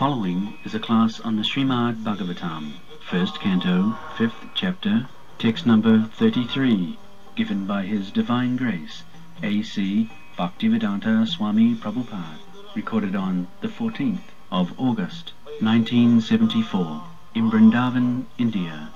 [0.00, 5.08] following is a class on the Srimad Bhagavatam, first canto, fifth chapter,
[5.38, 6.98] text number 33,
[7.34, 9.02] given by His Divine Grace,
[9.42, 10.10] A.C.
[10.38, 12.38] Bhaktivedanta Swami Prabhupada,
[12.74, 17.02] recorded on the 14th of August, 1974,
[17.34, 18.90] in Vrindavan, India.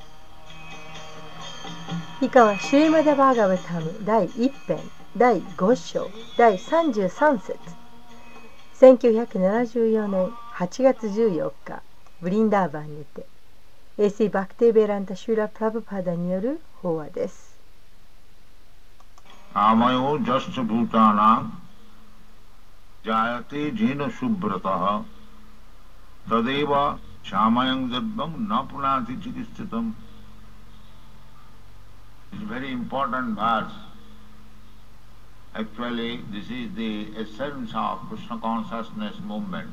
[2.21, 4.79] 以下はシューマダバーガバタム第1編
[5.17, 7.57] 第5章第33節
[8.79, 11.83] 1974年 8月14日
[12.21, 13.27] ブリンダーバンにて
[13.99, 17.51] AC バクテーベランタシューラ・プラブパダによる法話です
[19.55, 21.39] आमयो जश्च भूतानां
[23.07, 24.85] जायते जेन सुब्रतः
[26.31, 26.75] तदेव
[27.25, 29.93] क्षामयं दिव्यं न पुनाति चिकित्सितम्
[32.33, 33.73] It's a very important verse.
[35.53, 39.71] Actually, this is the essence of Krishna consciousness movement.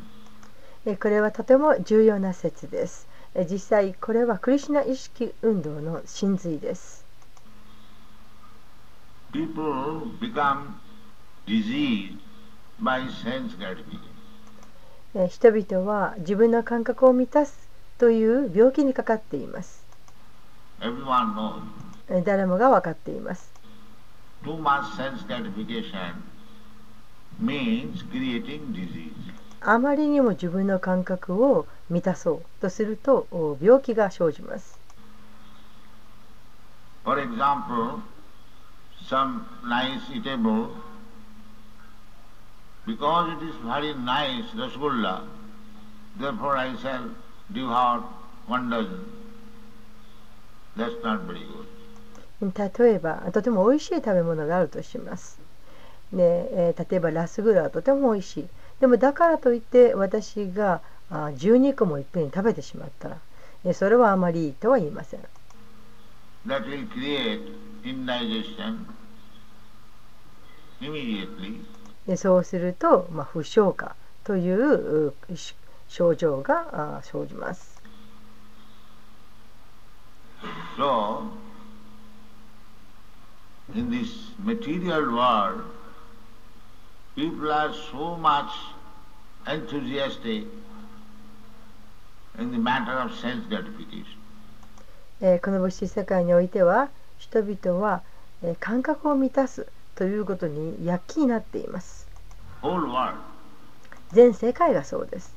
[0.85, 3.07] これはとても重要な説です。
[3.49, 7.05] 実際これはクリシナ意識運動の真髄です。
[9.33, 19.85] 人々は自分の感覚を満たすという病気にかかっています。
[22.25, 23.53] 誰もが分かっています。
[24.43, 25.25] Too much sense
[27.41, 29.32] means creating disease.
[29.65, 34.79] あまりにも自分の感覚を満たそうとするとお病気が生じます
[37.05, 38.01] For example,
[39.09, 40.69] some nice eatable,
[42.87, 45.25] because it is very nice rasgulla,
[46.21, 47.11] therefore I shall
[47.53, 48.05] devour
[48.47, 49.05] one dozen.
[50.77, 51.67] That's not very good.
[52.41, 55.39] 例えばとても美味しい食べ物があるとします、
[56.13, 58.49] ねえー例えばラスグラはとても美味しい
[58.83, 63.19] でもだからといって私があ12個もいっぺんに食べてしまったら
[63.65, 65.21] えそれはあまりいいとは言いません
[66.45, 67.55] That will create
[67.85, 68.87] indigestion
[70.81, 71.61] immediately.
[72.09, 73.95] でそうすると、まあ、不消化
[74.25, 75.15] という
[75.87, 77.81] 症状があ生じます
[80.77, 81.29] So,
[83.77, 85.82] in this material world,
[87.15, 88.51] people are so much
[89.47, 90.47] enthusiasm.
[95.21, 98.03] え、この物質世界においては人々は、
[98.43, 102.09] え、感覚を満たすということに躍起になっています。
[104.13, 105.37] 全世界がそうです。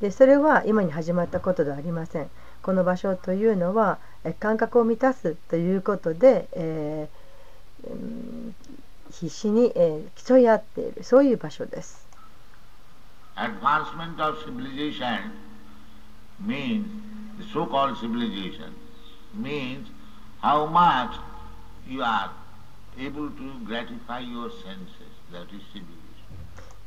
[0.00, 2.30] でそれは今に始まったことではありません。
[2.62, 3.98] この場所というのは、ん
[4.38, 8.52] 感覚を満たすということで、えー、
[9.10, 12.06] 必死に、えー、競い合っているそういう場所です。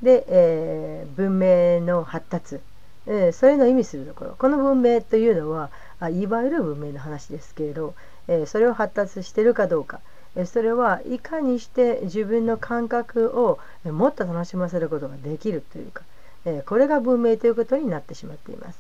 [0.02, 2.60] で、えー、文明の発達、
[3.08, 4.36] えー、それの意味するところ。
[4.38, 5.70] この文明というのは、
[6.00, 7.96] あいわゆる文明の話ですけれど、
[8.28, 10.00] えーそれを発達しているかどうか、
[10.36, 16.04] えーそれはいかにして自分の感覚をえーもっと楽しませることができるというか、
[16.46, 18.80] えーこれが文明ということになってしまっています。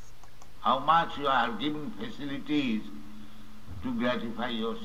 [0.63, 2.81] How much you are giving facilities
[3.83, 4.75] to gratify your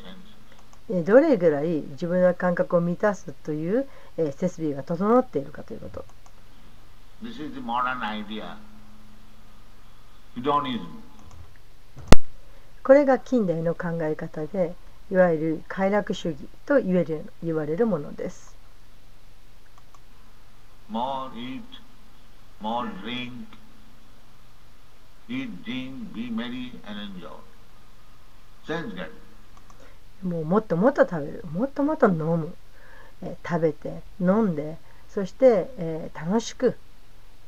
[0.90, 6.04] ーどれぐらい自分の感覚を満たすという、えー設備が整っているかということ。
[7.22, 8.56] This is the modern idea.
[10.36, 11.09] Hedonism.
[12.82, 14.74] これが近代の考え方で
[15.10, 16.36] いわゆる快楽主義
[16.66, 18.56] と言える言われるものです。
[20.90, 21.62] More eat,
[22.60, 23.46] more drink,
[25.28, 27.30] eat, drink, be merry and enjoy.
[28.66, 29.10] Sense.
[30.22, 32.54] もうもっともっと食べるもっともっと飲む、
[33.22, 34.76] えー食べて飲んで
[35.08, 36.76] そして、えー楽しく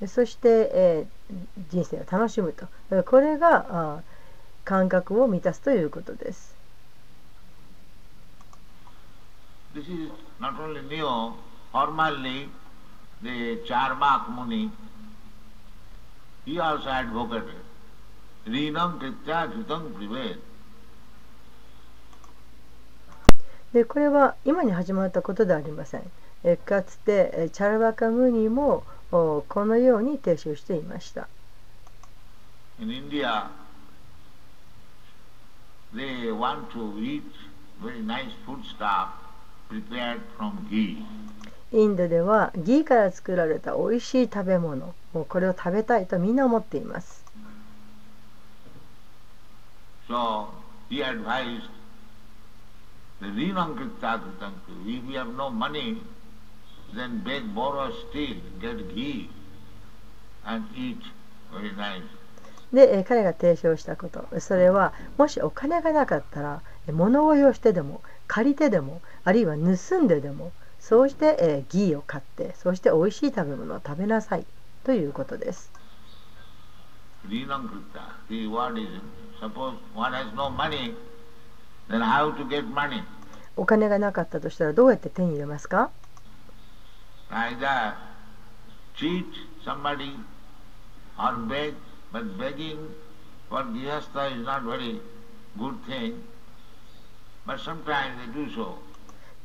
[0.01, 1.35] えそして、えー
[1.71, 4.12] 人生を楽しむとえーこれがあー
[4.65, 6.55] 感覚を満たすということです。
[9.75, 11.33] This is not only new,
[11.73, 12.49] formerly
[13.23, 14.71] the Charmak Muni,
[16.45, 17.45] he also advocated
[18.47, 20.39] Rinam Kritya Kritam Privet.
[23.73, 26.03] でこれは今に始まったことではありません。
[26.45, 31.29] えーかつてえーチャルバカムニもおこのように提唱していました。
[32.79, 33.47] In India,
[35.95, 37.25] they want to eat
[37.83, 39.09] very nice food stuff
[39.69, 41.05] prepared from ghee.
[41.73, 47.25] インドではギーから作られた美味しい食べ物もうこれを食べたいとみんな思っています
[50.07, 50.49] So
[50.91, 51.71] he advised
[53.21, 54.21] the Rinankritta
[54.85, 56.03] if you have no money,
[56.95, 59.31] then beg, borrow, steal, get ghee
[60.45, 61.01] and eat
[61.53, 62.03] very nice.
[62.73, 64.27] で、えー彼が提唱したこと。
[64.41, 74.47] それはもしお金がなかったらえー物をしてでも借りてでもあるいは盗んででもそうして、えーギーを買ってそして美味しい食べ物を食べなさい。
[74.85, 75.71] ということです。
[83.57, 85.91] お金がなかったとしたらどうやって手に入れますか？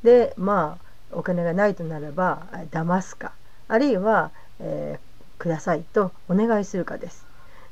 [0.04, 3.32] で、まあ、お金がないとなれば、騙すか、
[3.68, 7.26] あるいは、えー、くださいとお願いするかです。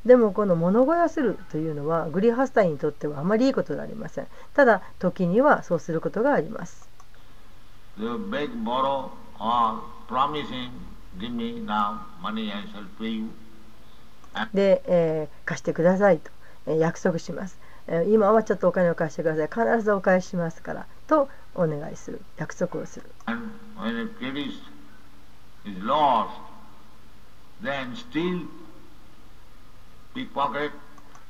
[0.05, 4.27] でも、この物小屋するというのは、グリハスタイにとってはあまりいいことではありません。
[4.53, 6.89] ただ、時にはそうすることがあります。
[14.53, 16.31] で、えー貸してくださいと、
[16.67, 19.47] えー約束します、えー今はちょっとお金を貸してください。
[19.75, 22.21] 必ずお返ししますからとお願いする。
[22.37, 23.05] 約束をする。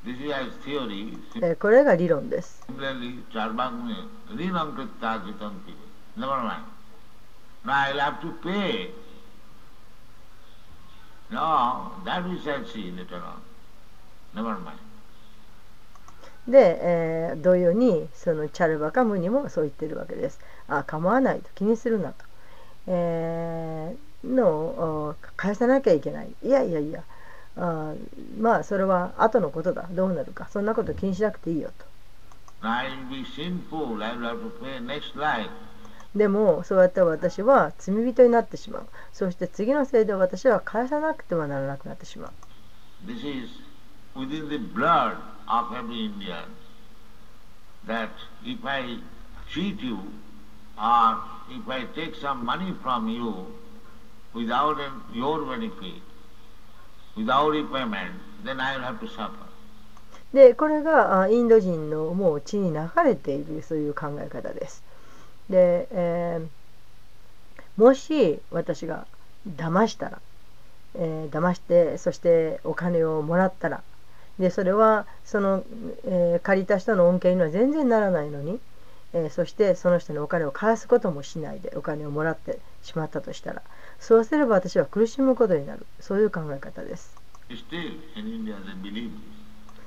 [1.60, 2.64] これが理論です。
[16.48, 20.40] で、えー、同様にそのチャルバカムにもそう言ってるわけです。
[20.68, 22.24] ああ構わないと気にするなと。
[22.88, 26.34] えー、のを返さなきゃいけない。
[26.42, 27.04] いやいやいや。
[27.56, 27.94] あ
[28.38, 29.88] まあそれは後のことだ。
[29.90, 30.48] どうなるか。
[30.50, 31.84] そんなこと気にしなくていいよと。
[32.62, 32.90] I.
[36.14, 38.86] でもそうやって私は罪人になってしまう。
[39.12, 42.32] そして次のせいで私は返さなくてはならなくなってしまう
[60.32, 64.82] でこれがインド人のもう血に流れているそういう考え方です。
[65.50, 66.46] で、えー
[67.76, 69.06] もし私が
[69.56, 70.18] 騙したら、
[70.94, 73.82] えー騙してそしてお金をもらったら
[74.38, 75.64] でそれはその、
[76.04, 78.60] えー借りた人の恩恵には全然ならないのに、
[79.14, 83.62] えーそしてその人にお金を返すこともしないでお金をもらってしまったとしたら
[84.02, 87.16] そうすれば私は苦しむことになるそういう考え方です。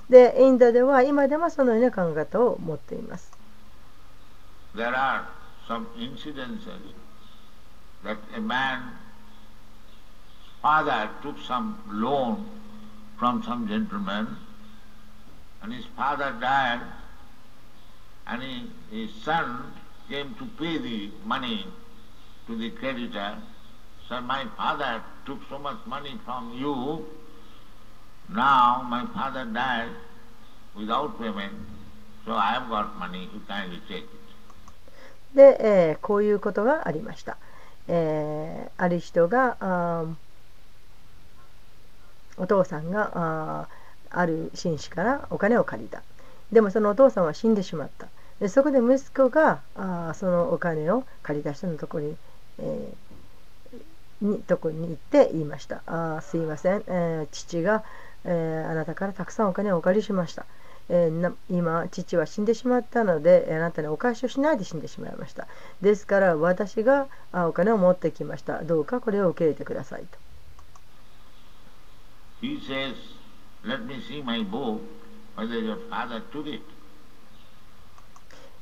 [0.10, 3.38] でインドでは今でもそのような考え方を持っています。
[24.10, 27.06] Said, my father took so much money from you.
[28.30, 29.90] Now my father died
[30.76, 31.54] without payment.
[32.26, 33.30] So I have got money.
[33.34, 34.10] You kindly take it.
[35.36, 37.38] で、えーこういうことがありました。
[37.88, 40.06] えーある人があ
[42.38, 43.68] お父さんがあ
[44.10, 46.02] ある紳士からお金を借りた。
[46.52, 48.08] でもそのお父さんは死んでしまった。
[48.40, 52.16] でそこで息子があそのお金を借りた人のところに,、
[52.60, 52.96] えー
[54.22, 55.82] にとこに行って言いました。
[55.86, 57.84] あーすいません、えー父が、
[58.26, 60.46] えーあなたからたくさんお金をお借りしました。
[60.90, 65.48] えーな今父は死んでしまったのであなたにお返しをしないで死んでしまいました
[65.82, 70.20] ですから私があお金を持ってきましたどうかこれを受け入れてくださいと
[72.42, 72.94] He says,
[73.64, 74.80] let me see my book,
[75.36, 76.62] whether your father took it.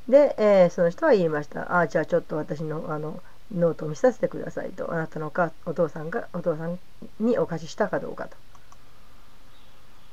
[0.08, 6.78] で、えーその人は言いましたあじゃあちょっと私のあのノートを見させてくださいとあなたのかお父さんがお父さん
[7.20, 8.36] にお貸ししたかどうかと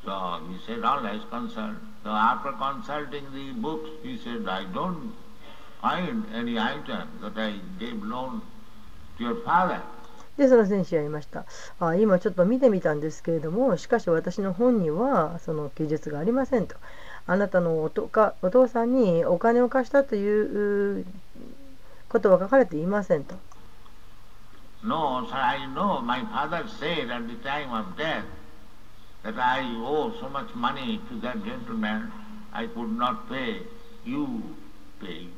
[0.03, 1.75] So he said, all right, consult.
[2.03, 5.13] So after consulting the books, he said, I don't
[5.79, 8.41] find any item that I gave loan
[9.19, 9.81] to your father.
[10.38, 11.45] でその戦士は言いました
[11.79, 16.77] あ今ちょっと見てみたんですけれどもしかし私の本にはその記述がありませんと
[17.27, 21.05] あなたのおとかお父さんにお金を貸したという
[22.11, 23.35] ことは書かれていませんと。
[24.83, 26.01] No, sir, I know.
[26.01, 28.25] My father said at the time of death
[29.23, 32.11] that I owe so much money to that gentleman,
[32.51, 33.61] I could not pay.
[34.03, 34.25] You
[34.99, 35.31] pay it.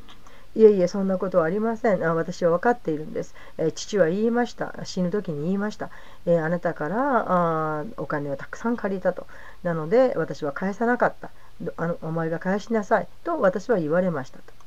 [0.56, 2.04] いえいえそんなことはありません。
[2.04, 4.74] あ私は分かっているんです、えー父は言いました。
[4.84, 5.90] 死ぬ時に言いました、
[6.26, 9.28] えーあなたからあーお金をたくさん借りたと。
[9.64, 11.32] なので私は返さなかった。
[11.62, 14.63] どあのお前が返しなさいと私は言われましたと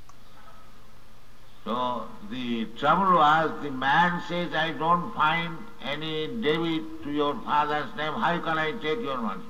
[1.67, 7.91] So the trouble was the man says, I don't find any debit to your father's
[7.97, 8.13] name.
[8.13, 9.43] How can I take your money?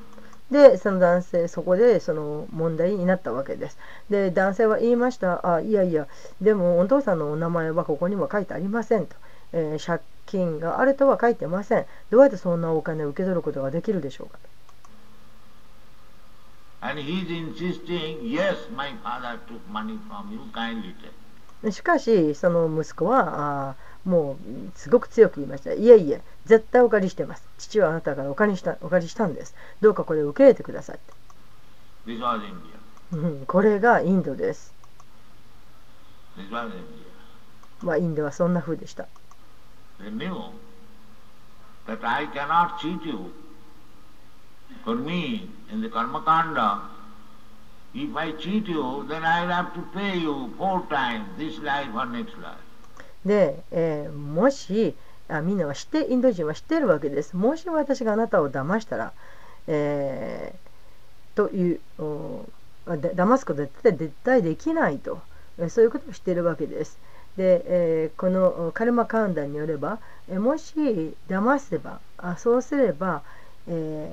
[0.51, 3.77] でその男性そこでその問題になったわけです
[4.09, 6.07] で男性は言いましたあいやいや
[6.41, 9.17] でもお父さんのお名前はここには書いてありませんと、
[9.53, 14.39] えー借金があるとは書いてませんどうやってそんなお金を受け取ることができるでしょうか
[16.81, 21.26] And he's insisting, yes, my father took money from you, kindly take.
[21.71, 24.37] しかしその息子はもう
[24.79, 25.73] すごく強く言いました。
[25.73, 27.43] いえいえ絶対お借りしてます。
[27.59, 29.55] 父はあなたからお借りしたお借りしたんです。
[29.81, 30.99] どうかこれを受け入れてください。
[33.47, 34.75] これがインドです.
[37.83, 39.07] まあインドはそんな風でした
[47.97, 52.07] if I cheat you, then I'll have to pay you four times, this life or
[52.07, 52.57] next life.
[53.25, 54.95] で、えーもし
[55.29, 57.35] あみんなは知ってインド人は知ってるわけです。
[57.37, 59.13] もし私があなたを騙したら、
[59.67, 62.45] えーというお
[62.87, 65.19] あだ騙すことは絶対絶対できないと。
[65.59, 66.99] えそういうことを知っているわけです。
[67.37, 69.99] で、えーこのカルマカウンダによれば、
[70.31, 70.75] えもし
[71.29, 73.23] 騙せばあそうすれば、
[73.69, 74.09] え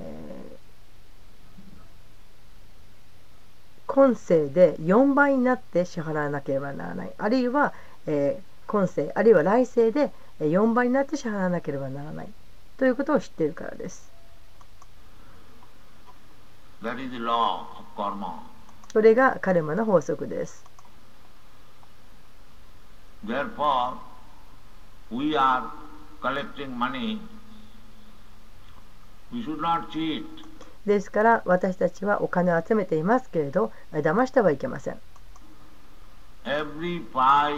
[3.94, 7.74] 今世で4倍になって支払わなければならないあるいは、
[8.08, 12.28] えー今世あるいは来世でえー4倍になって支払わなければならない
[12.78, 14.12] ということを知っているからです。
[18.92, 20.66] それがカルマの法則です。
[23.26, 23.98] Therefore,
[25.12, 25.70] we are
[26.20, 27.20] collecting money.
[29.32, 30.26] We should not cheat.
[30.86, 35.00] ですから私たちはお金を集めていますけれどえー騙してはいけません。
[36.46, 37.54] Every pie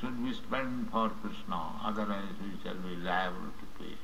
[0.00, 3.96] should be spent for Krishna, otherwise we shall be liable to pay.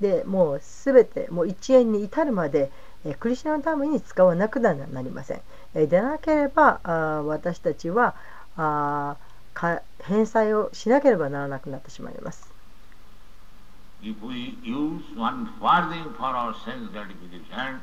[0.00, 2.70] でもうすべてもう1円に至るまで
[3.04, 5.40] えークリシナのために使わなくななりません。
[5.74, 6.80] えーでなければ
[7.26, 8.14] 私たちは
[10.02, 12.49] 返済をしなければならなくなってしまいます。
[14.02, 17.80] If we use one farthing for our sense gratification,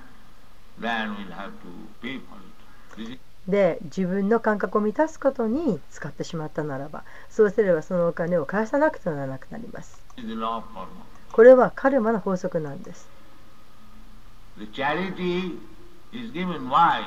[0.79, 1.71] then we'll have to
[2.01, 2.37] pay for
[3.01, 3.19] it.
[3.47, 10.03] で自分の感覚を満たすことに使ってしまったならばそうすればそのお金を返さなくてはならなくなります。
[11.31, 13.07] これはカルマの法則なんです。
[14.57, 15.59] The charity
[16.11, 17.03] is given why?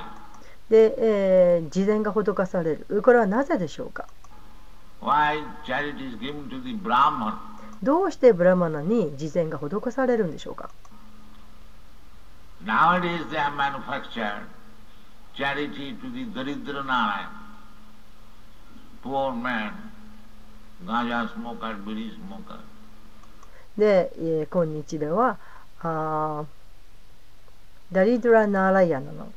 [0.70, 3.02] で、えー、事前が施される。
[3.02, 4.06] これはなぜでしょうか
[7.82, 10.70] どうしてブラマナに事前が施されるんでしょうか？
[23.78, 25.38] で今日では
[25.82, 26.44] あ
[27.92, 29.32] ダリドラ・ナーライアの、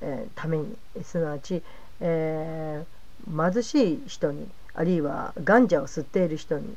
[0.00, 1.62] え、ためにすなわち、
[2.00, 6.76] えー、貧しい人にあるいはガンジャを吸っている人に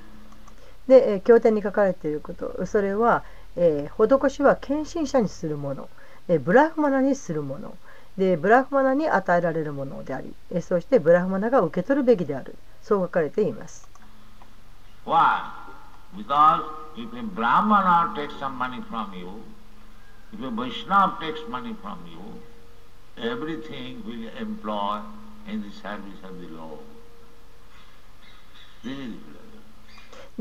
[0.91, 2.65] で、えー、経典に書かれていること。
[2.65, 3.23] それは、
[3.55, 5.87] えー、施しは献身者にするもの、
[6.27, 7.77] えー、ブラフマナにするもの。
[8.17, 12.55] でブラフマナに与えられるものであり、えー、そしてブラフマナが受け取るべきである。
[12.83, 13.87] そう書かれています。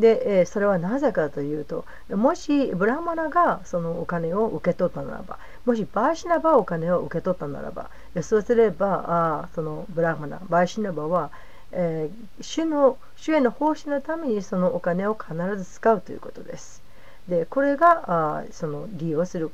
[0.00, 7.90] で、えーそれはなぜかというともしブラマナがそのお金を受け取ったならばもしバーシナバはお金を受け取ったならば
[8.22, 9.04] そうすれば
[9.44, 11.30] あそのブラマナバーシナバは、
[11.72, 16.82] えー主の主への奉仕のためにそのお金を必ず使うということです。
[17.28, 19.50] でこれがあその利用する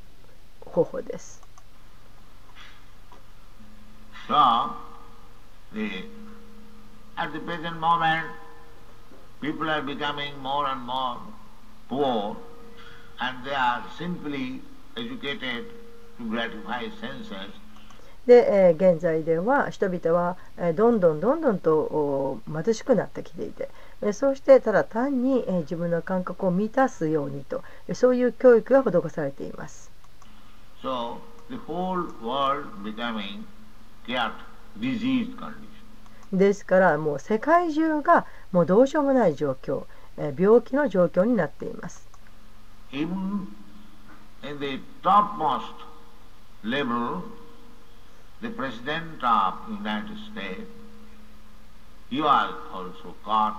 [0.65, 1.43] 方法です。
[4.29, 4.71] So,
[5.73, 6.05] the,
[7.17, 8.27] at the present moment,
[9.41, 11.19] people are becoming more and more
[11.89, 12.37] poor
[13.21, 14.61] and they are simply
[14.97, 15.65] educated
[16.19, 17.53] to gratify senses.
[18.27, 23.69] で、えー現在では人々は、えーどんどんどんどんとお貧しくなってきていて、
[24.03, 29.91] えーそうしてただ単に、えー自分の感覚を満たすようにと、えーそういう教育が施されています。
[30.83, 33.45] So, the whole world becoming
[34.07, 34.33] chaotic,
[34.81, 35.66] diseased condition.
[36.33, 39.85] ですからもう世界中がもうどうしようもない状況、
[40.17, 42.09] えー病気の状況になっています。
[42.93, 43.47] Even
[44.43, 45.63] in the topmost
[46.65, 47.23] level,
[48.41, 50.67] the President of United States,
[52.11, 53.57] he was also caught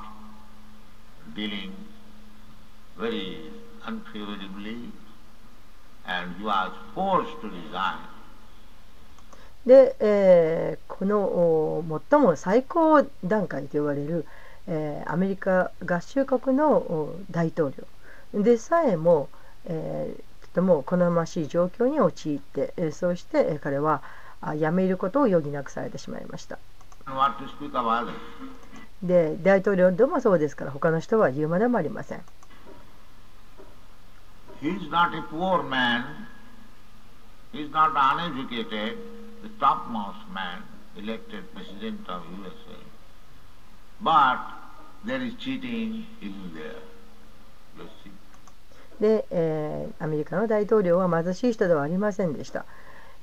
[1.36, 1.74] dealing
[2.98, 3.52] very
[3.86, 4.92] unfavorably
[6.06, 8.17] and he was forced to resign.
[9.68, 14.26] で、えーこのお最も最高段階と言われる、
[14.68, 17.72] えーアメリカ合衆国のお大統
[18.34, 19.30] 領でさえも、
[19.66, 24.02] えーとても好ましい状況に陥って、えーそうして、えー彼は
[24.42, 26.58] あ辞めることを余儀なくされてしまいました。
[29.04, 32.22] で大統領でもそうですから他の人は言うまでもありません。
[34.62, 36.04] He is not a poor man,
[37.54, 38.98] he is not uneducated,
[39.48, 40.63] the topmost man
[40.98, 42.77] elected president of USA.
[44.01, 44.39] But
[45.06, 46.81] there is cheating even there.
[47.77, 48.12] You see.
[49.00, 52.66] で、えーアメリカの大統領は貧しい人ではありませんでした、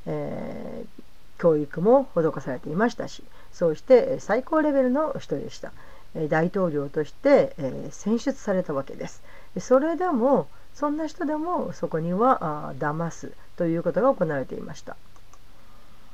[0.07, 1.03] えー
[1.37, 5.73] 教育も施されていましたしそうして最高レベルの人でした、
[6.15, 9.23] えー大統領として、えー選出されたわけです
[9.59, 16.14] それでもそんな人でもそこにはあ騙すということが行われていました And what to speak of others?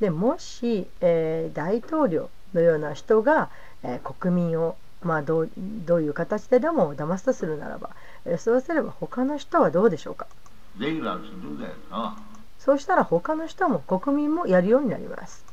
[0.00, 3.48] でもし、えー大統領のような人が、
[3.82, 7.90] えー国民を、まあ、どうどういう形ででも騙すとするならば、
[8.24, 10.26] えーそうすれば他の人はどうでしょうか
[10.78, 11.70] ？They will also do that.
[11.92, 12.12] Oh,
[12.58, 15.44] そうしたら他の人も国民もやるようになります。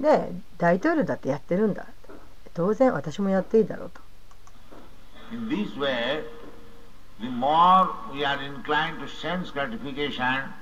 [0.00, 1.86] で大統領だってやってるんだ
[2.52, 4.00] 当然私もやっていいだろうと。
[7.20, 10.52] the more we are inclined to sense gratification,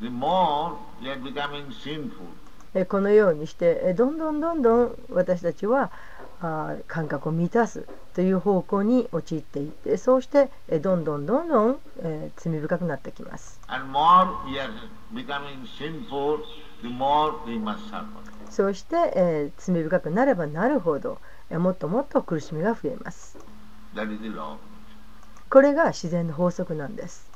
[0.00, 2.26] the more we are becoming sinful.
[2.88, 5.92] このようにして、どんどんどんどん私たちは
[6.88, 11.78] 感覚を満たすという方向に陥っていって、そうしてどんどんどんどん
[12.36, 13.60] 罪深くなってきます。
[18.50, 23.38] そうして罪深くなればなるほど、もっともっと苦しみが増えます。
[25.54, 27.30] これが自然の法則なんです。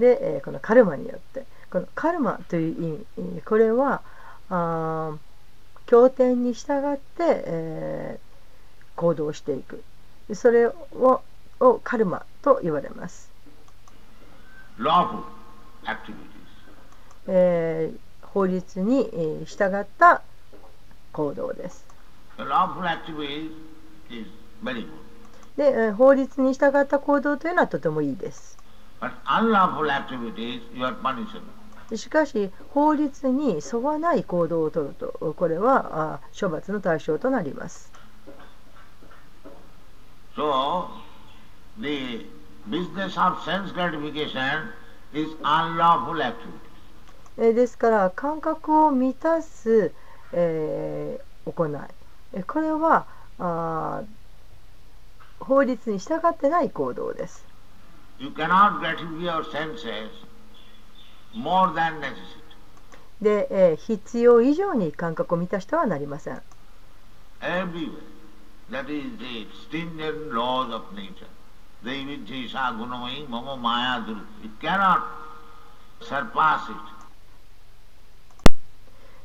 [0.00, 4.02] で、このカルマによって、このカルマという意味、これは、
[4.50, 5.12] あ
[5.86, 9.84] 経典に従って、えー、行動していく。
[10.34, 11.22] それを
[11.60, 13.30] をカルマと言われます。
[17.26, 20.22] えー、法律に従った
[21.12, 21.84] 行動です。
[25.56, 28.56] で、えー、法律に従った行動というのはとてもいいです。
[31.96, 37.92] しかし、法律に沿わない行動をとると、これは処罰の対象となります。
[41.80, 42.26] The
[42.68, 44.68] business of sense gratification
[45.12, 46.68] is unlawful activity.
[47.40, 49.92] えーですから感覚を満たす、
[50.32, 53.06] えー、行いこれは
[53.38, 54.02] あ
[55.38, 57.44] 法律に従ってない行動です。
[58.18, 60.10] You cannot gratify your senses
[61.32, 62.38] more than necessary.
[63.22, 66.42] で、えー、必要以上に感覚を満たしてはなりません。
[67.40, 67.92] Everywhere.
[68.70, 71.26] That is the stringent laws of nature.
[71.84, 74.20] Devichesa gunamai mama maya duru.
[74.42, 75.02] You cannot
[76.00, 76.98] surpass it.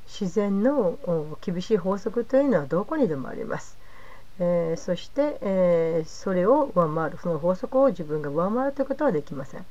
[0.05, 0.99] 自然の
[1.41, 3.77] 厳しい法則というのはどこにでもあります。
[4.39, 9.65] えー、そして、えー、それを上回るその法則を自分が上回るということはできません。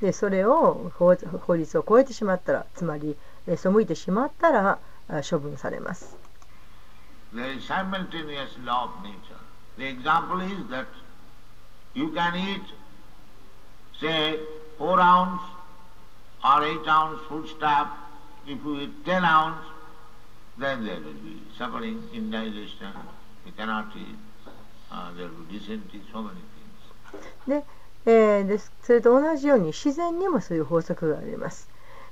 [0.00, 3.16] でそれを法法律を超えてしまったらつまり
[3.56, 4.78] 背いてしまったら
[5.28, 6.25] 処分されます。
[7.32, 9.40] There is simultaneous law of nature.
[9.76, 10.86] The example is that
[11.94, 12.62] you can eat,
[14.00, 14.38] say,
[14.78, 15.42] 4 ounce
[16.44, 17.88] or 8 ounce foodstuff.
[18.46, 19.64] If you eat 10 ounce,
[20.58, 22.92] then there will be suffering, indigestion,
[23.44, 24.16] you cannot eat,
[24.90, 26.46] uh, there will be dysentery, so many things.
[27.46, 27.64] で、
[28.06, 31.68] えー、ですそれと同じように自然にもそういう法則があります。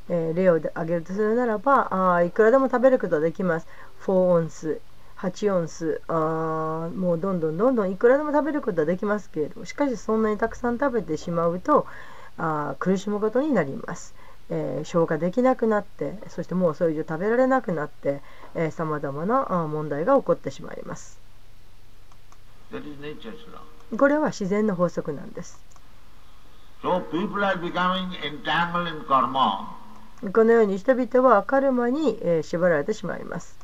[0.08, 3.66] えー、例を挙げるとするならばあいくらでも食べることができます。
[4.04, 4.80] 4オンス、
[5.24, 11.86] 8オンスあもうどんどんどんどんいくらでも食べることができますけれどしかしそんなにたくさん食べてしまうと
[12.36, 14.14] あ苦しむことになります。
[14.50, 18.20] えー、消化できなくなってそしてもうそれ以上食べられなくなって
[18.72, 21.18] さまざまな問題が起こってしまいます。
[23.96, 25.58] これは自然の法則なんです。
[26.82, 27.02] So、
[30.32, 33.63] このように人々はカルマに、えー、縛られてしまいます。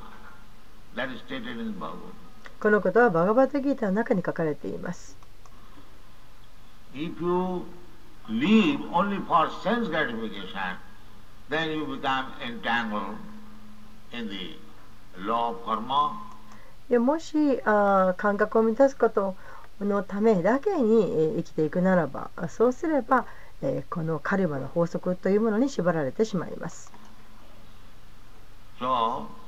[2.59, 5.17] このことはバガバタギータの中に書かれています。
[6.93, 7.63] If you
[8.27, 10.75] live only for sense gratification,
[11.49, 13.15] then you become entangled
[14.11, 14.59] in the
[15.17, 16.11] law of karma.
[16.99, 19.37] もしあ感覚を満たすこと
[19.79, 23.25] のためだけに、え生きていくならばそうすれば、
[23.61, 26.91] えこのカルマの法則というものに縛られてしまいます。
[28.79, 29.40] So,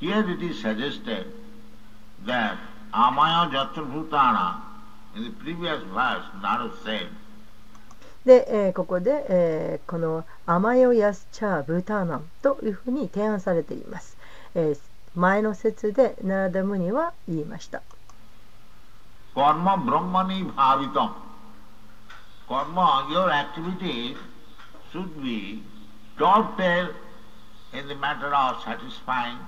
[0.00, 1.26] here it is suggested
[2.26, 2.58] that
[2.92, 4.60] Amaya Jatrabhutana
[5.16, 7.08] in the previous verse, Narad said,
[8.24, 14.16] で、えー、ここで、えー、このアマヨヤスチャーブーターナンというふうに提案されています。
[14.56, 14.78] えー、
[15.14, 17.82] 前の説でナラダムニは言いました。
[19.36, 21.12] Karma Brahmani Bhavitam.
[22.48, 24.16] Karma, your activity
[24.90, 25.62] should be
[26.18, 26.88] dovetail
[27.74, 29.38] in the matter of satisfying.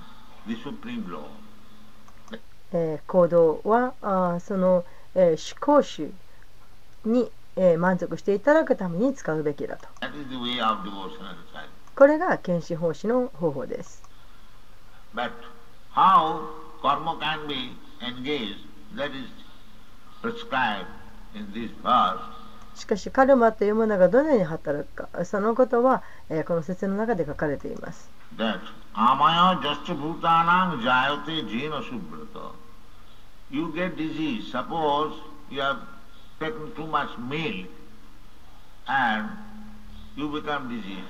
[2.71, 4.85] えー、行動はあその、
[5.15, 6.11] えー、思考主
[7.05, 7.31] に
[7.61, 9.87] えー、満足していただくために使うべきだと。
[11.93, 14.01] これが検視奉仕の方法です。
[22.79, 28.09] しかし、カルマというものがどのように働くか、そのことは、えー、この説の中で書かれています。
[33.51, 34.51] You get disease.
[34.51, 35.13] Suppose
[35.49, 35.79] you have
[36.39, 37.67] taken too much milk
[38.87, 39.29] and
[40.15, 41.03] you become disease,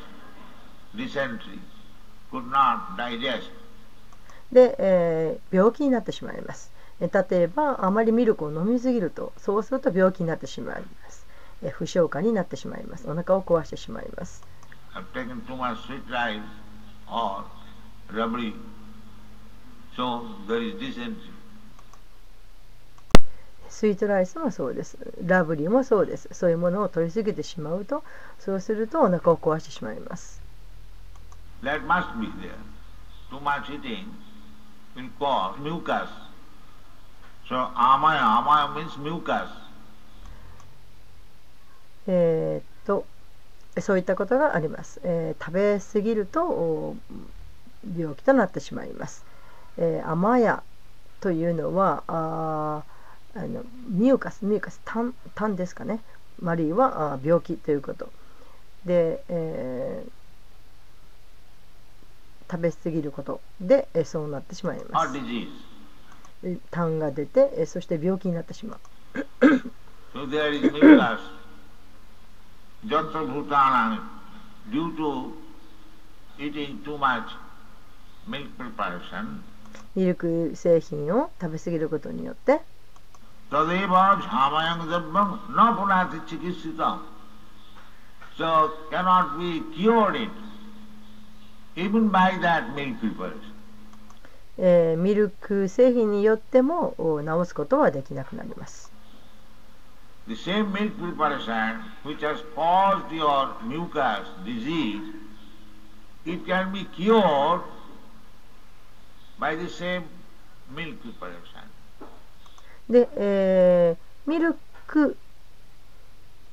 [0.95, 1.60] dysentery,
[2.32, 3.51] could not digest.
[4.51, 6.71] で、えー、病気になってしまいます。
[6.99, 11.09] 例えば、あまりミルクを飲みすぎると、そうすると病気になってしまいます。
[11.72, 13.10] 不消化になってしまいます。
[13.10, 14.43] お腹を壊してしまいます。
[23.69, 24.98] スイートライスもそうです。
[25.26, 26.30] ラブリーもそうです。
[26.32, 28.04] そういうものを取りすぎてしまうと、
[28.39, 30.41] そうするとお腹を壊してしまいます。
[37.50, 39.68] So, amaya, amaya.
[42.12, 43.06] えっと、
[43.80, 45.00] そういったことがあります。
[45.04, 46.95] えー、食べ過ぎると
[47.98, 49.24] 病気となってしまいます。
[49.78, 50.63] えー、甘や
[51.22, 52.84] というのは、あ
[53.36, 56.00] あのミューカスミューカス痰痰ですかね
[56.41, 58.10] マリーは病気ということ
[58.86, 60.10] で、えー
[62.52, 65.13] 食べ過ぎることで、えーそうなってしまいます。
[66.72, 68.80] 痰が出て、えーそして病気になってしまう。
[72.87, 74.00] So there is mucus, jatra bhutanam,
[74.70, 75.33] due to
[76.38, 77.30] eating too much
[78.26, 79.42] milk preparation,
[79.96, 82.61] ミルク製品を食べ過ぎることによって、
[83.50, 86.98] तदेव झामयं द्रव्यं न पुनाति चिकित्सितम्.
[88.37, 90.30] So cannot be cured it,
[91.76, 93.54] even by that milk preparation.
[94.59, 98.88] えーミルク製品によってもお治すことはできなくなります。
[100.29, 105.01] The same milk preparation which has caused your mucus disease,
[106.23, 107.61] it can be cured
[109.39, 110.03] by the same
[110.69, 111.65] milk preparation.
[112.87, 115.17] で、えーミルク、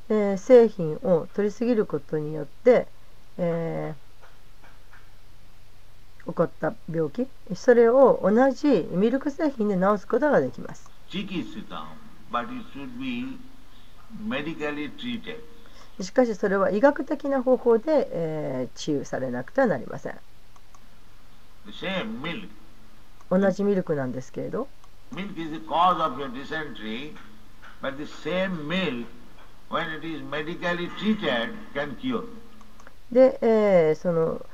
[0.08, 2.86] えー製品を取りすぎることによって、
[3.36, 4.06] えー
[6.26, 10.90] 起こった病気それを同じミルク製品で治すことができます。
[11.08, 11.84] Chikisitam,
[12.32, 13.38] but it should be.
[16.00, 20.18] しかしそれは医学的な方法で、えー、治癒されなくてはなりません。
[23.30, 24.68] 同じミルクなんですけれど。
[33.10, 34.44] で、えー、その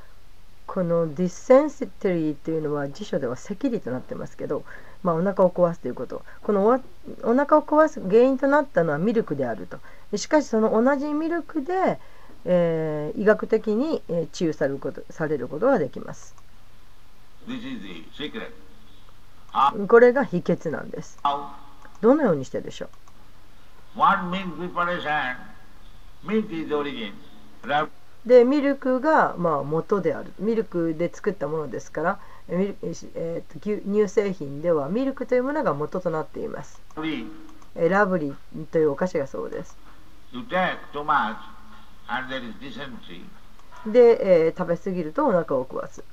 [0.65, 4.63] このディセンシティというのは辞書ではセキリとなってますけど、
[5.03, 6.23] まあ、お腹を壊すということ。
[6.41, 6.79] このおわ
[7.23, 9.79] お腹を壊す原因となったのはミルクであると。
[10.17, 11.99] しかしその同じミルクで、
[12.45, 16.35] えー医学的にえー治癒されることされることができます。
[17.47, 18.51] This is the secret.
[19.51, 21.19] How, これが秘訣なんです。
[22.01, 22.89] どのようにしてでしょう？
[28.25, 30.31] でミルクがまあ元である。
[30.39, 36.81] ミルクで作ったものですからえー、と牛乳製品ではミルクというものが元となっています。
[37.75, 39.77] ラブリーというお菓子がそうです。
[43.87, 46.03] で、えー、食べ過ぎるとお腹を壊す。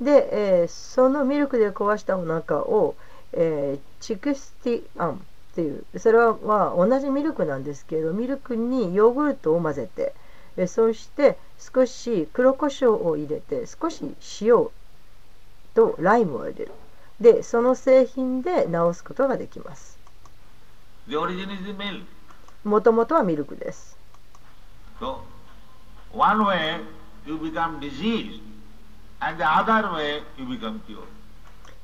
[0.00, 2.94] で、えー、そのミルクで壊したお腹を
[3.32, 5.16] えーチクスティアンっ
[5.54, 10.14] ていうそれは、まあ、同じミルクなんですけれどミルクにヨーグルトを混ぜて、
[10.56, 14.02] えーそして少し黒胡椒を入れて少し
[14.40, 14.68] 塩
[15.74, 16.72] とライムを入れる
[17.20, 19.98] でその製品で治すことができます
[21.08, 22.02] The origin is the milk.
[22.64, 23.96] もともとはミルクです
[25.00, 25.18] So,
[26.12, 26.80] one way
[27.26, 28.40] you become diseased,
[29.20, 31.17] and the other way you become cured.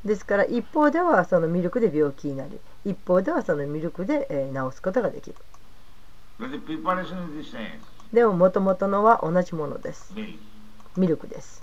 [0.04, 5.36] ですから一方ではそのミルクで病気になり一方ではそのミルクで、えー治すことができる
[6.38, 7.80] But the preparation is the same,
[8.12, 10.12] でも元々のは同じものです.
[10.96, 11.62] ミルクです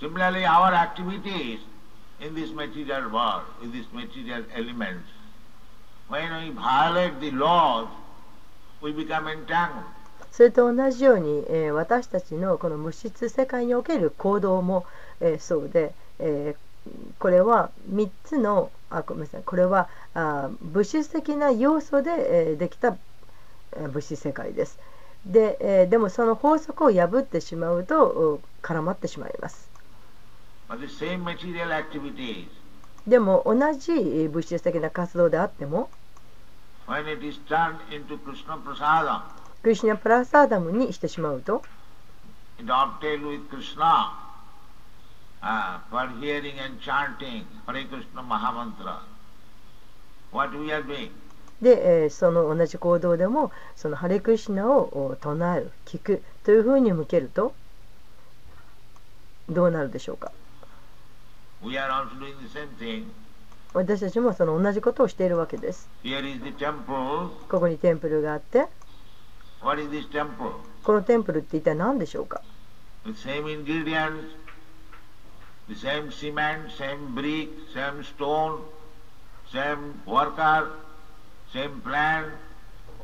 [0.00, 1.58] Similarly, our activities
[2.20, 5.08] in this material world, with these material elements,
[6.08, 7.88] when we violate the laws,
[8.80, 9.84] we become entangled.
[10.30, 14.86] それと同じように、えー私たちのこの物質世界における行動も、
[15.20, 16.60] えーそうで、えー
[17.18, 22.96] これは3つのあごめんなさいこれはあ物質的な要素で、えーできた
[23.76, 24.78] えー物質世界です。
[25.26, 29.68] で,、えーでもその法則を破ってしまうとお絡まってしまいます。
[33.06, 35.90] でも同じえー物質的な活動であっても
[39.62, 41.62] クリシュナプラサーダムにしてしまうと
[42.64, 44.10] dovetail with Krishna,
[45.42, 49.00] uh, for hearing and chanting Hare Krishna Mahamantra,
[50.30, 51.10] what we are doing?
[51.60, 57.52] で、えーその同じ行動でもそのハレクリシュナをお唱える聞くというふうに向けると
[59.48, 60.30] どうなるでしょうか
[61.60, 63.06] We are also doing the same thing.
[63.74, 67.28] 私たちもその同じことをしているわけです Here is the temple.
[67.48, 68.66] ここにテンプルがあって
[69.60, 70.52] What is this temple?
[70.84, 72.40] このテンプルって一体何でしょうか
[75.68, 78.60] the same cement, same brick, same stone,
[79.52, 80.70] same worker,
[81.52, 82.24] same plan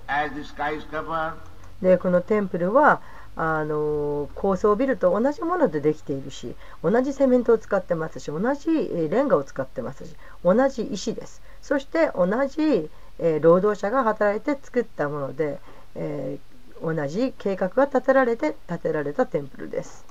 [0.09, 1.35] as the skyscraper.
[1.83, 3.03] で、このテンプルは
[3.37, 11.43] あの高層ビルと同じものでできているし、同じセメントを使ってますし、同じレンガを使ってますし、同じ石です。
[11.61, 15.59] そして同じ、え、労働者が働いて作ったもので、
[15.95, 16.39] え、
[16.83, 20.05] 同じ計画が立てられて建てられたテンプルです。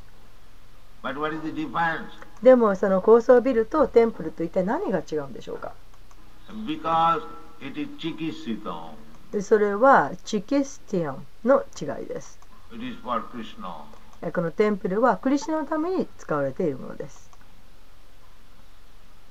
[2.43, 5.73] でもその高層ビルとテンプルと一体何が違うんでしょうか
[6.67, 7.23] Because
[7.62, 8.89] it is chikisitam.
[9.32, 12.38] でそれはチキスティアンの違いです
[12.71, 13.86] It is for Krishna.
[14.21, 17.32] えこのテンプルはクリシュナのために使われているものです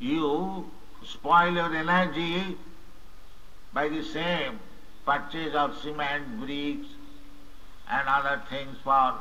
[0.01, 0.65] You
[1.05, 2.57] spoil your energy
[3.75, 4.59] by the same
[5.05, 6.87] purchase of cement, bricks,
[7.89, 9.15] and other things for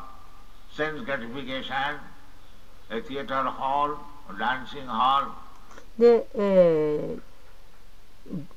[0.75, 1.99] sense gratification,
[5.97, 7.21] で、えー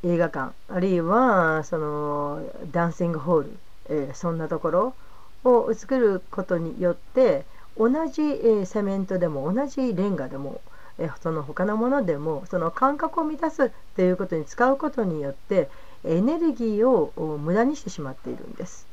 [0.04, 4.94] 映画館あるいはそのダンシングホール、えーそんなところ
[5.42, 7.44] を作ることによって
[7.76, 10.60] 同じ、えーセメントでも同じレンガでも、
[10.98, 15.68] えーその他のものでもその感覚を満たすということに使うことによって
[16.04, 18.86] エネルギーをお無駄にしてしまっているんです。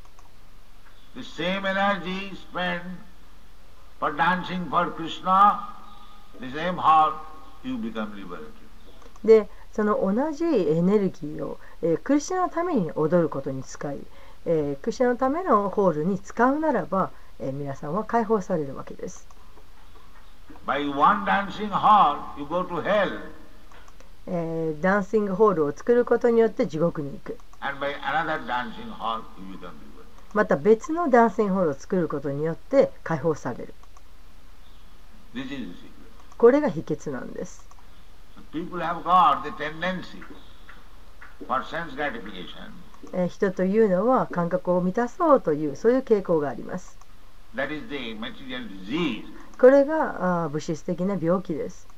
[1.14, 2.82] The same energy spent
[4.02, 4.90] for dancing for
[9.22, 13.98] で、その同じエネルギーを、え、クリスナのために踊ることに使い、
[14.44, 19.28] え、クリスナのためのホールに使うならば、え、皆さんは解放されるわけです。
[24.26, 27.38] え、ダンシングホールを作ることによって地獄に行く。
[30.34, 33.74] また別のダンシングホールを作ることによって解放される。
[36.38, 37.68] これが秘訣なんです。
[43.28, 46.98] 人というのは感覚を満たそうというそういう傾向があります。
[49.58, 51.88] これが物質的な病気です。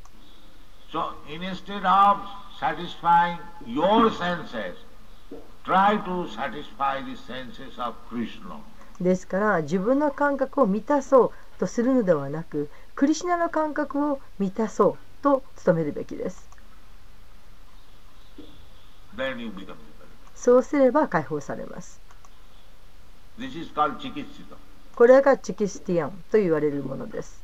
[9.01, 11.31] ですから自分の感覚を満たそう。
[11.59, 16.49] とするのではなくクリシュナの感覚を満たそうと努めるべきです.
[20.35, 22.01] そうすれば解放されます.
[24.95, 27.43] これがチキスティアンと言われるものです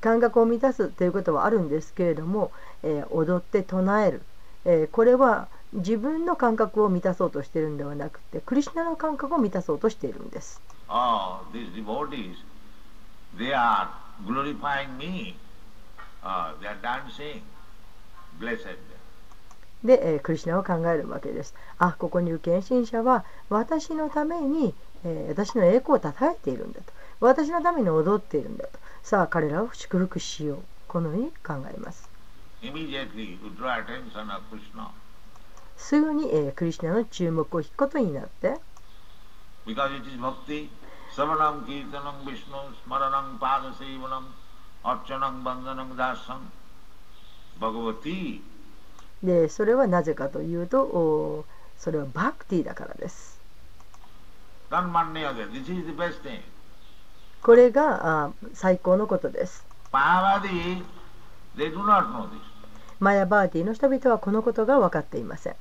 [0.00, 2.50] 感覚を満たすということはあるんですけれども、
[2.82, 4.22] えー踊って唱える、
[4.64, 12.36] えーこれは自分の感覚を満たそうとしているんではなくてクリシュナの感覚を満たそうとしているんです Oh, these devotees,
[13.36, 13.88] they are
[14.24, 15.34] glorifying me.
[16.22, 17.42] Uh, they are dancing.
[18.38, 18.64] Blessed.
[18.64, 18.76] them.
[19.84, 30.58] で、えークリシュナを考えるわけですあここにいる献身者は私のために、えー私の栄光をたたえているんだと私のために踊っているんだとさあ彼らを祝福しよう。
[30.88, 32.10] このように考えます。
[35.76, 38.56] すぐに、えー、クリュナの注目を引くことになって。
[49.22, 51.44] でそれはなぜかというとお
[51.78, 53.40] それはバクティだからです。
[57.46, 59.64] これが最高のことです。
[62.98, 65.54] マヤバーディの人々はこのことが分かっていません。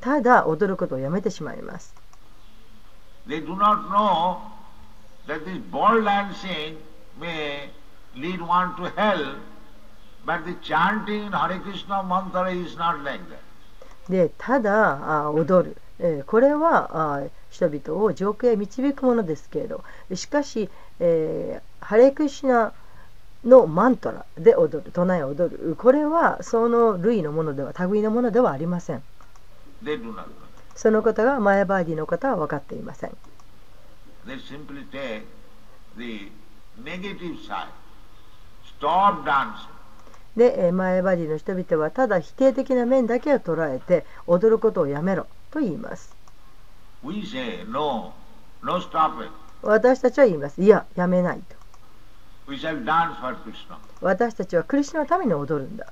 [0.00, 1.92] ただ踊ることをやめてしまいます、
[14.08, 17.22] でただあ踊る、え、これはあ
[17.56, 19.82] 人々を上空へ導くものですけれど
[20.14, 20.68] しかし、
[21.00, 22.72] えーハレクシナ
[23.44, 25.76] のマントラで踊る唱え踊る。
[25.76, 29.02] これはその類のものでは類のものではありません.
[30.74, 33.16] そのことがマヤバーディの方は分かっていません.
[40.36, 46.95] で、えーマヤバーディの人々はただ否定的な面だけを捉えて踊ることをやめろと言います We say, no, no stop it.
[49.62, 50.60] 私たちは言います。
[50.60, 51.56] いや、やめないと。
[54.00, 55.86] 私たちはクリスナのために踊るんだ。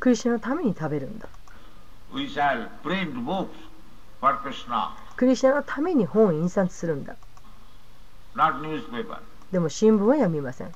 [0.00, 1.28] クリスナのために食べるんだ。
[5.16, 7.16] クリスナのために本を印刷するんだ。
[9.52, 10.74] でも新聞は読みません。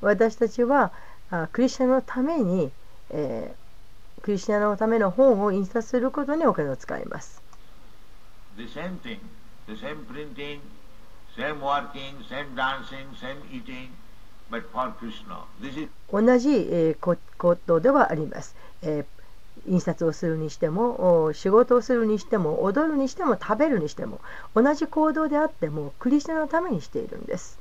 [0.00, 0.92] 私たちは
[1.52, 2.70] クリスナのために
[3.12, 3.62] えー
[4.22, 7.42] クリスチャンのための本を印刷することにお金を使います。
[8.56, 9.18] The same thing,
[9.66, 10.60] the same printing,
[11.36, 13.88] same working, same dancing, same eating,
[14.48, 15.38] but for Krishna.
[15.60, 19.04] This is 同じ、えーこことではあります、えー
[19.66, 24.20] 印刷をするにしてもお仕事をするにしても踊るにしても食べるにしても
[24.54, 27.58] 同じ行動であってもクリスチャンのためにしているんです.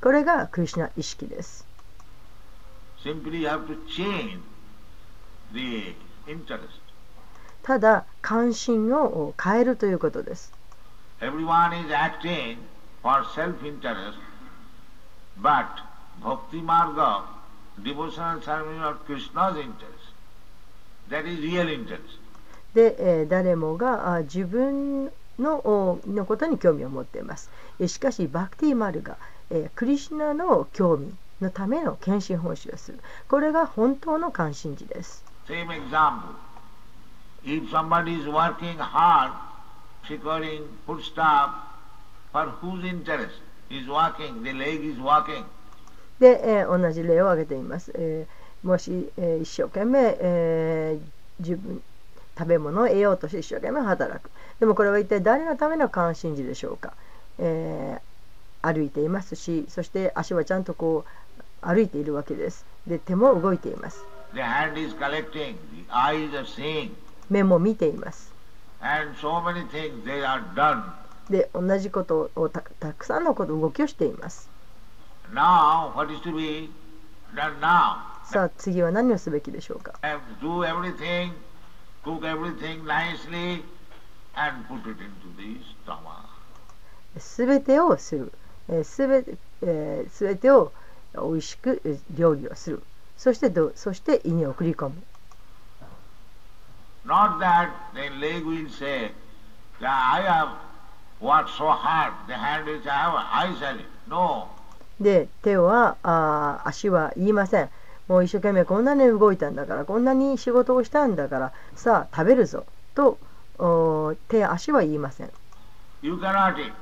[0.00, 1.67] これがクリスナ意識です
[3.02, 4.40] Simply you have to change
[5.52, 5.94] the
[6.26, 6.80] interest.
[7.62, 10.52] ただ関心を変えるということです
[11.20, 12.56] Everyone is acting
[13.02, 14.14] for self-interest,
[15.42, 15.66] but
[16.22, 17.24] Bhakti Marga,
[17.82, 20.14] devotional service of Krishna's interest,
[21.10, 22.00] that is real interest.
[22.74, 29.16] で、えー誰もがあ自分のおのことに興味を持っていますえしかしバクティマルが、
[29.50, 32.98] えークリシナの興味のための献身奉仕をする。
[33.28, 35.24] これが本当の関心事です。
[35.46, 36.34] Same example.
[37.44, 39.32] If somebody is working hard,
[40.06, 41.50] securing foodstuff,
[42.32, 43.30] for whose interest
[43.70, 45.44] is working, the leg is working.
[46.18, 51.00] で、えー同じ例を挙げています、えーもし、えー一生懸命、えー
[51.40, 51.80] 自分
[52.36, 54.30] 食べ物を得ようとして一生懸命働く。
[54.60, 56.92] でもこれは一体誰のための関心事でしょうか、
[57.38, 58.08] えー
[58.60, 61.10] 歩いていますしそして足はちゃんとこう
[61.60, 64.04] 歩いているわけですで手も動いています
[64.34, 66.90] The hand is collecting, the eyes are seeing,
[67.30, 68.32] 目も見ています
[68.80, 70.82] and so many things they are done.
[71.30, 74.48] で同じことをたたくさんのこと動きをしています
[75.32, 76.70] Now, what is to be
[77.34, 77.96] done now?
[78.24, 79.94] さあ次は何をすべきでしょうか
[80.40, 81.32] do everything,
[82.04, 83.62] cook everything nicely,
[84.34, 86.28] and put it into the stomach.
[87.18, 88.32] すべてをする
[88.84, 90.72] すべて,、えー、全てを
[91.14, 92.82] 美味しくえー料理をする
[93.16, 94.94] そしてどうそして胃に送り込む
[97.06, 99.12] Not that the leg will say,
[99.80, 100.48] that I have
[101.20, 103.84] worked so hard, the hand say, I have I shall it.
[104.08, 104.48] No.
[105.00, 107.70] で手はあー足は言いません
[108.08, 113.16] もう一生懸命こんなに動いたんだからこんなに仕事をしたんだからさあ食べるぞと
[113.58, 115.30] おー手足は言いません
[116.02, 116.72] You cannot eat.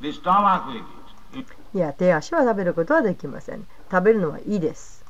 [0.00, 0.84] The stomach will eat.
[1.74, 3.66] いや手足は食べることはできません。
[3.90, 5.04] 食べるのはいいです。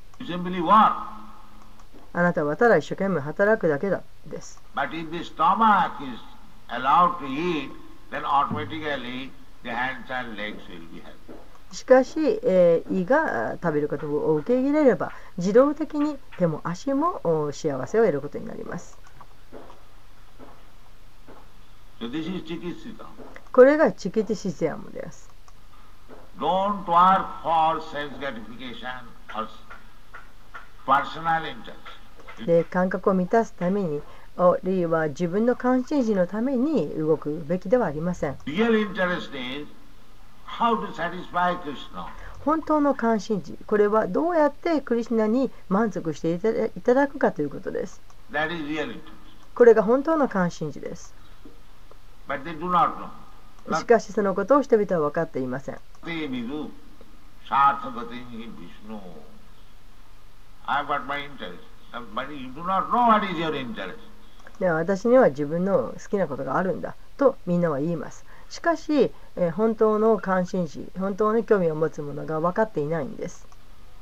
[2.13, 4.61] あなたはただ一生懸命働くだけだです。
[11.71, 18.99] しかし、えー、胃が食べることを受け入れれば、自動的に手も足も幸せを得ることになります。
[23.53, 25.28] これがチキティシゼアムです。
[26.39, 27.27] don't work
[32.47, 34.01] で感覚を満たすために
[34.37, 38.37] あるいは自分の関心事のために動くべきではありません。
[42.45, 46.39] 本当の関心事これはどうやってクリュナに満足してい
[46.81, 48.01] ただくかということです。
[49.55, 51.15] これが本当の関心事です。
[53.77, 55.79] しかしそのことを人々は分かっていません。
[56.09, 56.71] Te vidu
[57.47, 58.25] sarthagati
[58.57, 58.99] Vishnu.
[60.67, 61.63] I have got my interest.
[62.15, 63.99] But you do not know what is your interest.
[64.59, 73.47] で私には自分の好きなことがあるんだとみんなは言いますしかし、えー本当の関心事本当に興味を持つものが分かっていないんです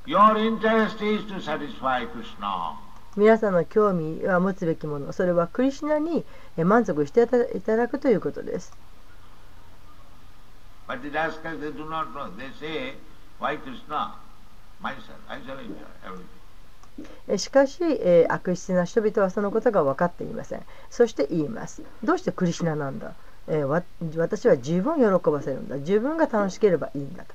[0.07, 2.75] Your interest is to satisfy Krishna.
[3.17, 6.25] 皆さんの興味は持つべきものそれはクリシナに
[6.57, 8.73] えー満足していただくということです
[10.87, 12.31] But the rascals, they do not know.
[12.37, 12.95] They say,
[13.39, 14.15] why Krishna?
[14.81, 16.37] Myself, I shall everything.
[17.29, 23.13] えしかし、えー悪質な人々はそのことが分かっていませんそして言いますどうしてクリシナなんだ、
[23.49, 23.83] えーわ
[24.17, 27.35] 私は自分を喜ばせるんだ自分が楽しければいいんだと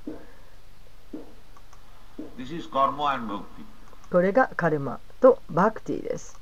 [2.36, 3.44] This is karma and bhakti.
[4.10, 6.36] これがカルマとバクティです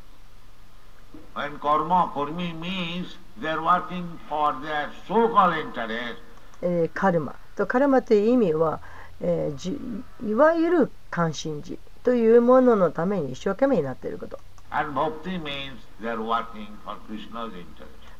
[1.34, 6.29] When karma, karmi means they are working for their so-called interest.
[6.62, 7.34] えー、カルマ。
[7.56, 8.80] とカルマという意味は、
[9.20, 9.78] えー、じ
[10.26, 14.38] いわゆる関心事というもののために一生懸命になっていること。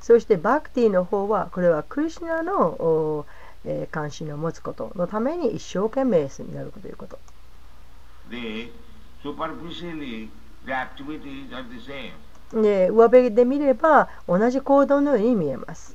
[0.01, 3.27] そしてバクティの方はこれはクリシナの、
[3.65, 7.19] えー、関心を持つことのために一生懸命になるということ。
[12.53, 15.95] 上辺で,見れば同じ行動のように見えます。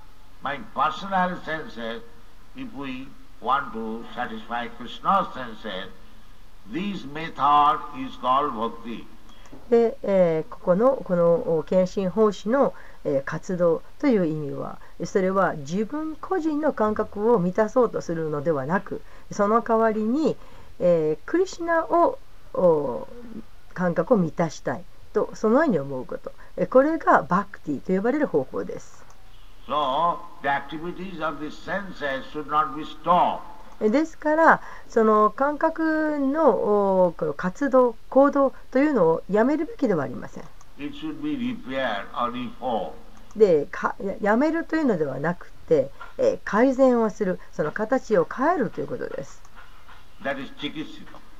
[0.43, 2.01] my personal senses,
[2.55, 3.07] if we
[3.41, 5.89] want to satisfy Krishna's senses,
[6.71, 9.05] this method is called bhakti.
[9.69, 12.73] で、えーここのこの献身奉仕の、
[13.03, 20.37] えー活動という意味はそれは自分個人の感覚を満たそうとするのではなくその代わりに、
[20.79, 22.17] えークリシナを
[23.73, 24.83] 感覚を満たしたい
[25.13, 29.00] とそのように思うことえーこれがバクティと呼ばれる方法です。
[29.71, 33.39] So, the activities of the senses should not be stopped.
[33.79, 40.43] えですからその感覚の活動行動というのをやめるべきではありません。
[43.37, 49.41] でかややめるというのではなくて、えー改善をするその形を変えるということです。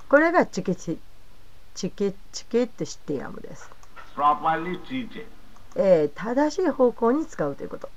[0.09, 0.97] これがチキチ
[1.75, 3.69] チキチキってシティアムです.
[5.75, 7.89] えー正しい方向に使うということ。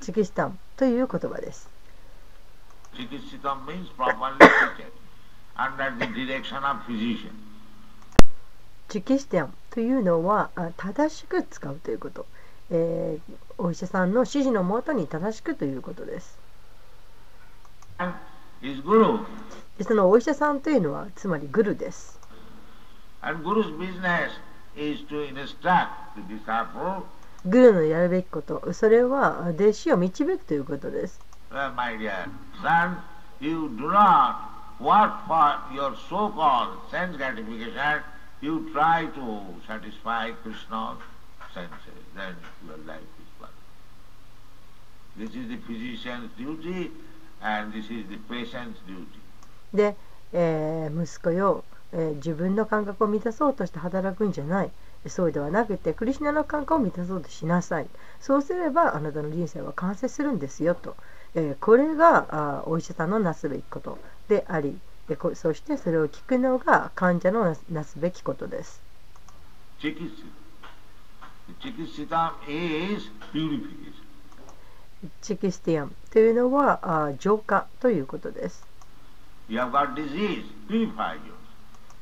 [0.00, 1.68] チキシタンという言葉です。
[8.88, 12.24] チキシタンというのは正しく使うということ。
[12.70, 16.38] えー、お医者さんの指示のもとに正しくということです。
[19.76, 22.20] でそのお医者さんというのはつまりグルです。
[27.46, 28.72] グルのやるべきこと。
[28.72, 31.20] それは弟子を導くということです。
[49.74, 49.96] で、
[50.32, 54.70] えー、息子よ、えー、自分の感覚を満たそうとして働くんじゃない。
[55.08, 57.86] そうではなくてクリシュナの感覚を満たそうとしなさい
[58.20, 60.96] そうすればあなたの人生は完成するんですよと、
[61.34, 63.98] えーこれがあお医者さんのなすべきこと
[64.28, 64.78] であり
[65.08, 68.82] でこそしてそれを聞くのが患者のなすべきことです
[71.58, 73.92] chikitsita is purification.
[75.22, 78.66] チキスティアンというのはあ浄化ということです、
[79.48, 81.39] You have got disease, purify you.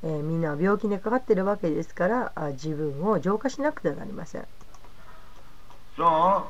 [0.02, 4.46] えーみんなは病気にかかっているわけですからあ自分を浄化しなくてはなりません
[5.96, 6.44] So,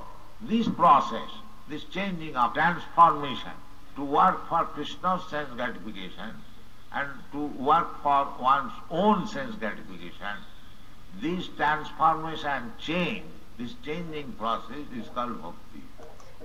[0.47, 1.27] this process,
[1.71, 3.53] this changing of transformation
[3.97, 6.35] to work for Krishna's sense gratification
[6.93, 10.37] and to work for one's own sense gratification,
[11.23, 13.23] this transformation change,
[13.59, 15.81] this changing process is called bhakti.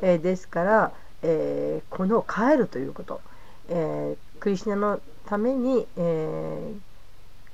[0.01, 0.91] えーですから、
[1.22, 3.20] えーこの変えるということ、
[3.68, 6.78] えークリシュナのために、えー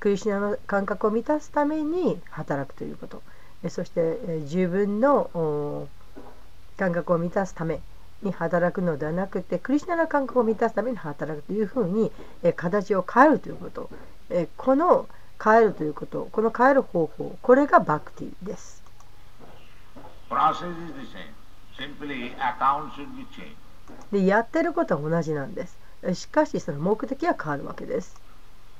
[0.00, 3.22] クリシュナの感覚を満たすために働くということ、
[3.62, 5.88] えーそして、えー自分のお
[6.78, 7.80] 感覚を満たすため
[8.22, 12.10] に働くのではなくてクリシュナの感覚を満たすために働くというふうに、
[12.42, 13.90] えー形を変えるということ、
[14.30, 15.06] えーこの
[15.42, 18.82] 変えるということこの変える方法これがバクティです。
[24.12, 25.78] でやってることは同じなんです。
[26.14, 28.29] しかしその目的は変わるわけです。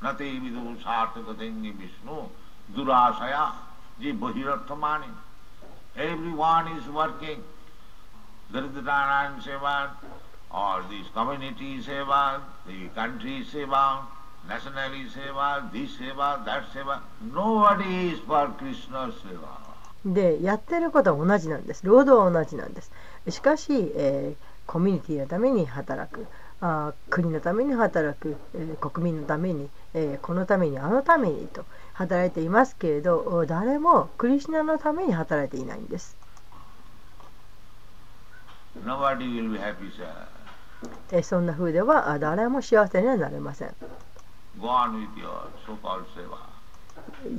[0.03, 2.15] नते विदु सार्थकतेंगे विष्णु
[2.75, 3.43] दुराशया
[3.99, 5.11] जी बहिरर्थमानी
[5.95, 7.41] everyone is working
[8.51, 9.91] Daridranayana seva
[10.51, 14.05] or this community seva, the country seva,
[14.47, 16.99] nationally seva, this seva, that seva.
[17.21, 19.61] Nobody is for Krishna's seva.
[20.05, 22.91] でやってることは同じなんです労働は同じなんです
[23.29, 26.25] しかし、えーコミュニティのために働く
[26.62, 36.16] あー国のために働く、えー国民のために、えーこのためにあのためにと働いていますけれどお誰もクリシュナのために働いていないんです
[38.84, 40.06] Nobody will be happy, sir.
[41.12, 43.74] えーそんな風ではあ誰も幸せにはなれません.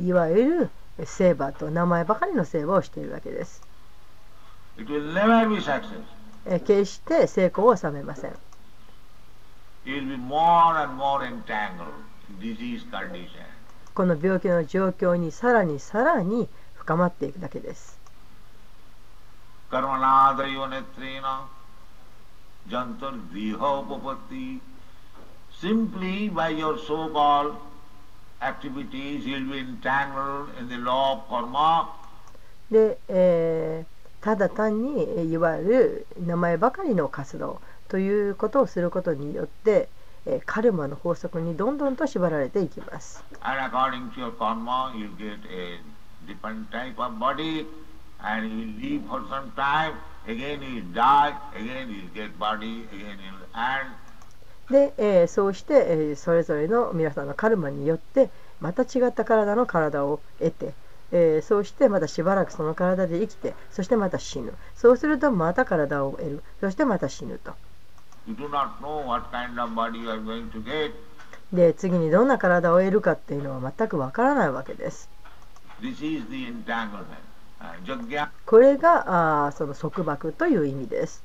[0.08, 0.70] いわゆ
[1.00, 3.62] るセーバーと名前ばかりのセーバーをしているわけです.
[6.48, 8.32] えー決して成功を収めません
[13.96, 18.00] この病気の状況にさらにさらに深まっていくだけです。
[32.70, 37.62] で、えー、ただ単にいわゆる名前ばかりの活動。
[37.92, 39.90] ということをすることによって、
[40.26, 43.22] えーカルマの法則にどんどんと縛られていきます。
[48.24, 48.48] And
[48.80, 53.18] live for some time, again die, again get body, again
[53.52, 53.92] and
[54.70, 58.30] で、えーそうして、えーそれぞれの皆さんのカルマによって
[58.62, 60.74] また違った体の体を得て、
[61.12, 64.54] えーそうしてまたしばらくその体で生きてそしてまた死ぬ。
[64.76, 66.44] そうするとまた体を得る。
[66.62, 67.52] そしてまた死ぬと
[71.52, 75.10] で次にどんな体を得るかっていうのは全くわからないわけです。
[78.46, 81.24] これがあその束縛という意味です。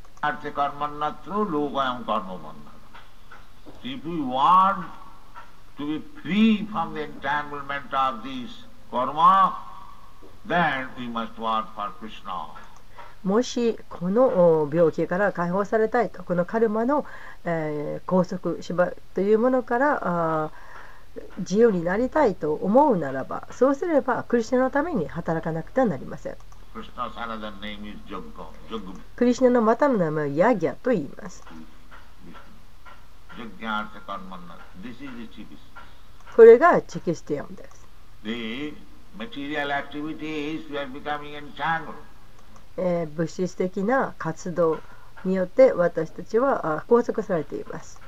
[13.27, 17.05] もしこの病気から解放されたいとこのカルマの、
[17.45, 20.53] えー、拘束縛というものから
[21.39, 26.37] 自由になりたいと思うならばそうすればクリスナのために働かなくてはなりません。
[29.17, 31.43] クリスナのまたの名前はヤギャと言います。
[36.37, 37.87] これがチキスティアムです。
[42.77, 44.81] えー、物質的な活動
[45.25, 48.01] によって私たちは拘束されています。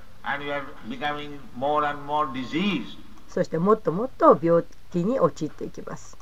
[3.29, 6.17] そしてもっともっと病気に陥っていきます。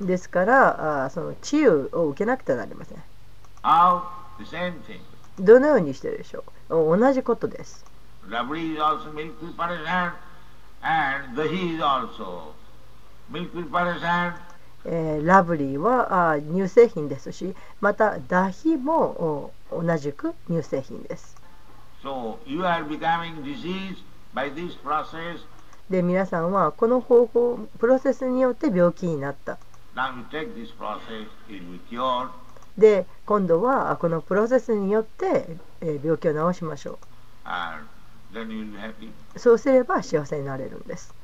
[0.00, 3.02] ですから、あその治癒を受けなくてはなりません。
[5.38, 6.98] どのようにしてるでしょう？
[6.98, 7.84] 同じことです。
[10.86, 11.48] And the
[14.86, 21.36] えー、ラブリーはあー乳製品ですしまたダヒも同じく乳製品です。
[25.90, 29.58] で皆さんはこの方法プロセスによって病気になった。
[32.76, 36.98] で今度はこのプロセスによって、えー、病気を治しましょう。
[39.38, 41.14] そうすれば幸せになれるんです。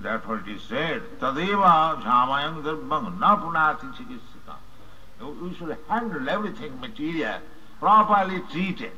[0.00, 4.56] Therefore it is said, Tadeva jhamayam darbang na punati chikitsika.
[5.42, 7.40] We should handle everything material
[7.78, 8.92] properly treated.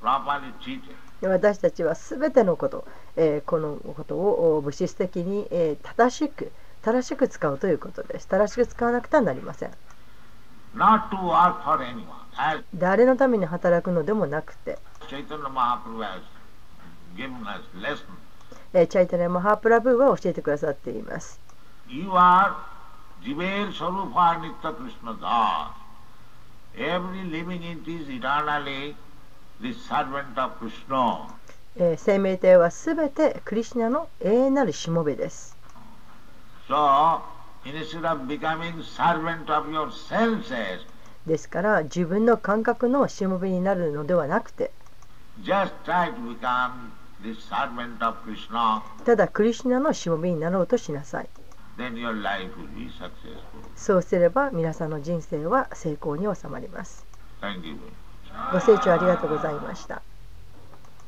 [0.00, 0.96] Properly treated.
[1.20, 2.84] で私たちはすべてのこと、
[3.16, 6.50] えーこのことをお物質的に、えー正しく、
[6.82, 8.26] 正しく使うということです。
[8.26, 9.70] 正しく使わなくてはなりません。
[10.74, 12.64] Not to work for anyone.
[12.74, 14.78] 誰のために働くのでもなくて、
[15.08, 16.22] Chaitanya Mahaprabhu has
[17.16, 18.21] given us lesson.
[18.72, 21.38] チャイタネモハープラブーは教えてくださっています。
[31.96, 35.56] 生命体はすべてクリシナの永遠なるしもべです。
[41.26, 44.72] ですから自分の感覚のしもべになるのではなくて、
[49.04, 51.28] ただクリシナのしもべになろうとしなさい。
[53.76, 57.06] そうすれば皆さんの人生は成功に収まります。
[58.52, 60.02] ご清聴ありがとうございました。